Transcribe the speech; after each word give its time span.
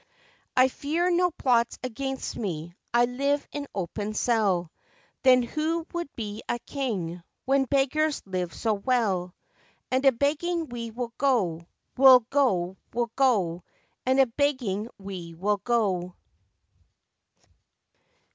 I 0.57 0.67
fear 0.67 1.11
no 1.11 1.29
plots 1.29 1.77
against 1.83 2.35
me, 2.35 2.73
I 2.91 3.05
live 3.05 3.47
in 3.51 3.67
open 3.75 4.15
cell; 4.15 4.71
Then 5.21 5.43
who 5.43 5.85
would 5.93 6.09
be 6.15 6.41
a 6.49 6.57
king 6.57 7.21
When 7.45 7.65
beggars 7.65 8.23
live 8.25 8.51
so 8.51 8.73
well? 8.73 9.35
And 9.91 10.03
a 10.03 10.11
begging 10.11 10.69
we 10.69 10.89
will 10.89 11.13
go, 11.19 11.67
we'll 11.97 12.21
go, 12.31 12.77
we'll 12.91 13.11
go; 13.15 13.61
And 14.03 14.19
a 14.19 14.25
begging 14.25 14.87
we 14.97 15.35
will 15.35 15.57
go! 15.63 16.15